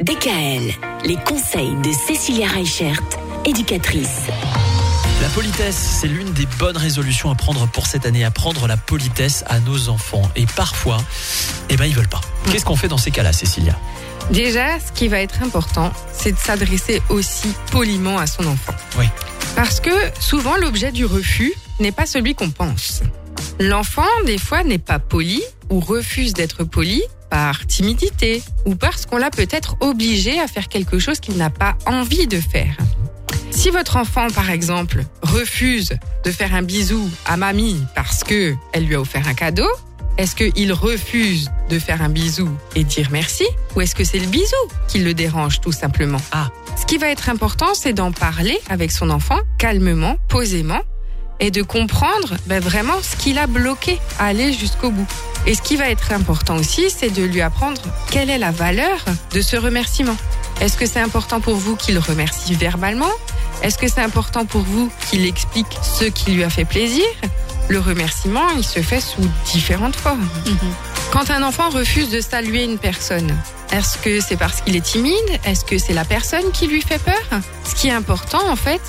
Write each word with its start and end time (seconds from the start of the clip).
DKL, 0.00 0.72
les 1.06 1.16
conseils 1.16 1.74
de 1.82 1.90
Cécilia 1.90 2.46
Reichert, 2.46 3.02
éducatrice. 3.44 4.20
La 5.20 5.28
politesse, 5.30 5.98
c'est 6.00 6.06
l'une 6.06 6.32
des 6.34 6.46
bonnes 6.56 6.76
résolutions 6.76 7.32
à 7.32 7.34
prendre 7.34 7.66
pour 7.66 7.88
cette 7.88 8.06
année, 8.06 8.24
apprendre 8.24 8.68
la 8.68 8.76
politesse 8.76 9.42
à 9.48 9.58
nos 9.58 9.88
enfants. 9.88 10.22
Et 10.36 10.46
parfois, 10.54 10.98
eh 11.68 11.76
ben, 11.76 11.84
ils 11.84 11.96
veulent 11.96 12.06
pas. 12.06 12.20
Qu'est-ce 12.52 12.64
qu'on 12.64 12.76
fait 12.76 12.86
dans 12.86 12.96
ces 12.96 13.10
cas-là, 13.10 13.32
Cécilia? 13.32 13.76
Déjà, 14.30 14.78
ce 14.78 14.92
qui 14.92 15.08
va 15.08 15.18
être 15.18 15.42
important, 15.42 15.92
c'est 16.12 16.30
de 16.30 16.38
s'adresser 16.38 17.02
aussi 17.08 17.52
poliment 17.72 18.18
à 18.18 18.28
son 18.28 18.46
enfant. 18.46 18.74
Oui. 19.00 19.06
Parce 19.56 19.80
que 19.80 19.90
souvent, 20.20 20.56
l'objet 20.58 20.92
du 20.92 21.06
refus 21.06 21.52
n'est 21.80 21.90
pas 21.90 22.06
celui 22.06 22.36
qu'on 22.36 22.50
pense. 22.50 23.02
L'enfant, 23.58 24.06
des 24.26 24.38
fois, 24.38 24.62
n'est 24.62 24.78
pas 24.78 25.00
poli 25.00 25.42
ou 25.70 25.80
refuse 25.80 26.34
d'être 26.34 26.62
poli 26.62 27.02
par 27.30 27.66
timidité 27.66 28.42
ou 28.64 28.74
parce 28.74 29.06
qu'on 29.06 29.18
l'a 29.18 29.30
peut-être 29.30 29.76
obligé 29.80 30.40
à 30.40 30.46
faire 30.46 30.68
quelque 30.68 30.98
chose 30.98 31.20
qu'il 31.20 31.36
n'a 31.36 31.50
pas 31.50 31.76
envie 31.86 32.26
de 32.26 32.40
faire. 32.40 32.76
Si 33.50 33.70
votre 33.70 33.96
enfant, 33.96 34.28
par 34.28 34.50
exemple, 34.50 35.04
refuse 35.22 35.96
de 36.24 36.30
faire 36.30 36.54
un 36.54 36.62
bisou 36.62 37.08
à 37.26 37.36
mamie 37.36 37.82
parce 37.94 38.24
que 38.24 38.54
elle 38.72 38.84
lui 38.84 38.94
a 38.94 39.00
offert 39.00 39.26
un 39.26 39.34
cadeau, 39.34 39.68
est-ce 40.16 40.34
qu'il 40.34 40.72
refuse 40.72 41.50
de 41.70 41.78
faire 41.78 42.02
un 42.02 42.08
bisou 42.08 42.48
et 42.74 42.82
dire 42.82 43.08
merci 43.10 43.44
ou 43.76 43.80
est-ce 43.80 43.94
que 43.94 44.04
c'est 44.04 44.18
le 44.18 44.26
bisou 44.26 44.56
qui 44.88 44.98
le 44.98 45.14
dérange 45.14 45.60
tout 45.60 45.72
simplement? 45.72 46.20
Ah. 46.32 46.48
Ce 46.76 46.86
qui 46.86 46.98
va 46.98 47.08
être 47.08 47.28
important, 47.28 47.74
c'est 47.74 47.92
d'en 47.92 48.12
parler 48.12 48.58
avec 48.68 48.90
son 48.90 49.10
enfant 49.10 49.38
calmement, 49.58 50.16
posément 50.28 50.80
et 51.40 51.50
de 51.50 51.62
comprendre 51.62 52.36
ben, 52.46 52.60
vraiment 52.60 53.00
ce 53.02 53.16
qui 53.16 53.32
l'a 53.32 53.46
bloqué 53.46 53.98
à 54.18 54.26
aller 54.26 54.52
jusqu'au 54.52 54.90
bout. 54.90 55.08
Et 55.46 55.54
ce 55.54 55.62
qui 55.62 55.76
va 55.76 55.88
être 55.88 56.12
important 56.12 56.56
aussi, 56.56 56.90
c'est 56.90 57.10
de 57.10 57.22
lui 57.22 57.40
apprendre 57.40 57.80
quelle 58.10 58.30
est 58.30 58.38
la 58.38 58.50
valeur 58.50 58.98
de 59.32 59.40
ce 59.40 59.56
remerciement. 59.56 60.16
Est-ce 60.60 60.76
que 60.76 60.86
c'est 60.86 61.00
important 61.00 61.40
pour 61.40 61.54
vous 61.54 61.76
qu'il 61.76 61.98
remercie 61.98 62.54
verbalement? 62.54 63.10
Est-ce 63.62 63.78
que 63.78 63.88
c'est 63.88 64.00
important 64.02 64.44
pour 64.44 64.62
vous 64.62 64.90
qu'il 65.08 65.24
explique 65.26 65.78
ce 65.82 66.04
qui 66.04 66.32
lui 66.32 66.44
a 66.44 66.50
fait 66.50 66.64
plaisir? 66.64 67.06
Le 67.68 67.80
remerciement, 67.80 68.48
il 68.56 68.64
se 68.64 68.80
fait 68.80 69.00
sous 69.00 69.28
différentes 69.52 69.96
formes. 69.96 70.26
Quand 71.10 71.30
un 71.30 71.42
enfant 71.42 71.70
refuse 71.70 72.10
de 72.10 72.20
saluer 72.20 72.64
une 72.64 72.78
personne, 72.78 73.34
est-ce 73.72 73.98
que 73.98 74.20
c'est 74.20 74.36
parce 74.36 74.62
qu'il 74.62 74.76
est 74.76 74.80
timide? 74.80 75.14
Est-ce 75.44 75.64
que 75.64 75.76
c'est 75.78 75.92
la 75.92 76.04
personne 76.04 76.50
qui 76.52 76.66
lui 76.66 76.80
fait 76.80 76.98
peur? 76.98 77.40
Ce 77.68 77.74
qui 77.74 77.88
est 77.88 77.92
important, 77.92 78.40
en 78.48 78.56
fait, 78.56 78.80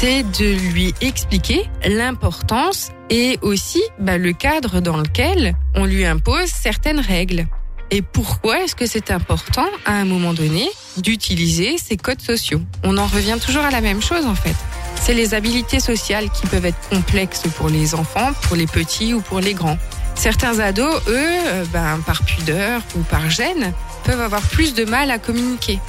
c'est 0.00 0.22
de 0.22 0.54
lui 0.70 0.94
expliquer 1.00 1.68
l'importance 1.84 2.90
et 3.10 3.36
aussi 3.42 3.82
bah, 3.98 4.16
le 4.16 4.32
cadre 4.32 4.78
dans 4.78 4.96
lequel 4.96 5.56
on 5.74 5.86
lui 5.86 6.06
impose 6.06 6.46
certaines 6.46 7.00
règles. 7.00 7.48
Et 7.90 8.00
pourquoi 8.00 8.62
est-ce 8.62 8.76
que 8.76 8.86
c'est 8.86 9.10
important, 9.10 9.66
à 9.86 9.94
un 9.94 10.04
moment 10.04 10.34
donné, 10.34 10.68
d'utiliser 10.98 11.78
ces 11.78 11.96
codes 11.96 12.20
sociaux? 12.20 12.60
On 12.84 12.96
en 12.96 13.06
revient 13.08 13.38
toujours 13.44 13.64
à 13.64 13.72
la 13.72 13.80
même 13.80 14.00
chose, 14.00 14.24
en 14.24 14.36
fait. 14.36 14.54
C'est 15.02 15.14
les 15.14 15.34
habilités 15.34 15.80
sociales 15.80 16.30
qui 16.30 16.46
peuvent 16.46 16.66
être 16.66 16.88
complexes 16.90 17.48
pour 17.56 17.68
les 17.68 17.96
enfants, 17.96 18.30
pour 18.42 18.54
les 18.54 18.68
petits 18.68 19.14
ou 19.14 19.20
pour 19.20 19.40
les 19.40 19.54
grands. 19.54 19.78
Certains 20.14 20.60
ados, 20.60 21.02
eux, 21.08 21.16
euh, 21.16 21.64
ben, 21.72 21.98
par 22.06 22.22
pudeur 22.22 22.82
ou 22.94 23.00
par 23.00 23.30
gêne, 23.30 23.72
peuvent 24.04 24.20
avoir 24.20 24.42
plus 24.42 24.74
de 24.74 24.84
mal 24.84 25.10
à 25.10 25.18
communiquer. 25.18 25.80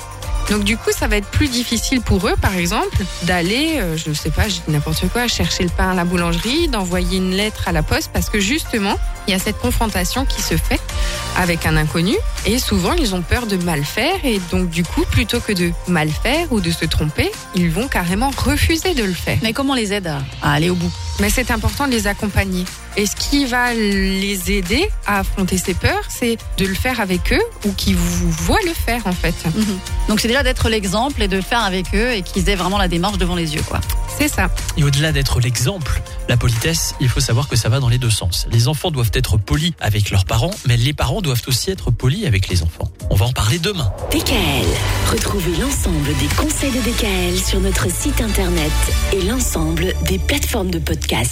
Donc 0.49 0.63
du 0.63 0.77
coup, 0.77 0.91
ça 0.91 1.07
va 1.07 1.17
être 1.17 1.27
plus 1.27 1.47
difficile 1.47 2.01
pour 2.01 2.27
eux, 2.27 2.35
par 2.41 2.55
exemple, 2.55 3.03
d'aller, 3.23 3.77
euh, 3.77 3.95
je 3.97 4.11
sais 4.13 4.31
pas, 4.31 4.45
n'importe 4.67 5.07
quoi, 5.09 5.27
chercher 5.27 5.63
le 5.63 5.69
pain 5.69 5.91
à 5.91 5.93
la 5.93 6.05
boulangerie, 6.05 6.67
d'envoyer 6.67 7.17
une 7.17 7.31
lettre 7.31 7.67
à 7.67 7.71
la 7.71 7.83
poste, 7.83 8.09
parce 8.11 8.29
que 8.29 8.39
justement, 8.39 8.97
il 9.27 9.31
y 9.31 9.33
a 9.33 9.39
cette 9.39 9.59
confrontation 9.59 10.25
qui 10.25 10.41
se 10.41 10.57
fait 10.57 10.79
avec 11.37 11.67
un 11.67 11.77
inconnu, 11.77 12.15
et 12.47 12.57
souvent 12.57 12.93
ils 12.93 13.13
ont 13.13 13.21
peur 13.21 13.45
de 13.45 13.57
mal 13.57 13.83
faire, 13.83 14.15
et 14.23 14.39
donc 14.51 14.69
du 14.69 14.83
coup, 14.83 15.03
plutôt 15.11 15.39
que 15.39 15.53
de 15.53 15.71
mal 15.87 16.09
faire 16.09 16.51
ou 16.51 16.61
de 16.61 16.71
se 16.71 16.85
tromper, 16.85 17.31
ils 17.53 17.69
vont 17.69 17.87
carrément 17.87 18.31
refuser 18.35 18.95
de 18.95 19.03
le 19.03 19.13
faire. 19.13 19.37
Mais 19.43 19.53
comment 19.53 19.75
les 19.75 19.93
aide 19.93 20.11
à 20.41 20.51
aller 20.51 20.71
au 20.71 20.75
bout? 20.75 20.91
Mais 21.19 21.29
c'est 21.29 21.51
important 21.51 21.85
de 21.87 21.91
les 21.91 22.07
accompagner. 22.07 22.63
Et 22.95 23.05
ce 23.05 23.15
qui 23.15 23.45
va 23.45 23.73
les 23.73 24.51
aider 24.51 24.89
à 25.05 25.19
affronter 25.19 25.57
ces 25.57 25.73
peurs, 25.73 26.03
c'est 26.09 26.37
de 26.57 26.65
le 26.65 26.73
faire 26.73 26.99
avec 27.01 27.33
eux 27.33 27.41
ou 27.65 27.71
qu'ils 27.73 27.95
vous 27.95 28.31
voient 28.31 28.59
le 28.65 28.73
faire 28.73 29.05
en 29.05 29.11
fait. 29.11 29.35
Donc 30.07 30.19
c'est 30.19 30.27
déjà 30.27 30.43
d'être 30.43 30.69
l'exemple 30.69 31.21
et 31.21 31.27
de 31.27 31.35
le 31.35 31.41
faire 31.41 31.63
avec 31.63 31.87
eux 31.93 32.11
et 32.13 32.21
qu'ils 32.21 32.49
aient 32.49 32.55
vraiment 32.55 32.77
la 32.77 32.87
démarche 32.87 33.17
devant 33.17 33.35
les 33.35 33.53
yeux. 33.55 33.63
quoi. 33.67 33.79
C'est 34.19 34.27
ça. 34.27 34.49
Et 34.75 34.83
au-delà 34.83 35.13
d'être 35.13 35.39
l'exemple, 35.39 36.01
la 36.27 36.35
politesse, 36.35 36.93
il 36.99 37.07
faut 37.07 37.21
savoir 37.21 37.47
que 37.47 37.55
ça 37.55 37.69
va 37.69 37.79
dans 37.79 37.87
les 37.87 37.97
deux 37.97 38.09
sens. 38.09 38.47
Les 38.51 38.67
enfants 38.67 38.91
doivent 38.91 39.11
être 39.13 39.37
polis 39.37 39.73
avec 39.79 40.11
leurs 40.11 40.25
parents, 40.25 40.51
mais 40.67 40.75
les 40.75 40.93
parents 40.93 41.21
doivent 41.21 41.41
aussi 41.47 41.71
être 41.71 41.89
polis 41.89 42.25
avec 42.25 42.49
les 42.49 42.61
enfants. 42.61 42.91
On 43.09 43.15
va 43.15 43.25
en 43.25 43.31
parler 43.31 43.59
demain. 43.59 43.91
DKL. 44.11 44.67
Retrouvez 45.09 45.55
l'ensemble 45.57 46.07
des 46.19 46.27
conseils 46.35 46.71
de 46.71 46.79
DKL 46.79 47.39
sur 47.39 47.59
notre 47.61 47.89
site 47.89 48.19
internet 48.21 48.71
et 49.13 49.21
l'ensemble 49.21 49.93
des 50.05 50.19
plateformes 50.19 50.69
de 50.69 50.79
podcast. 50.79 51.27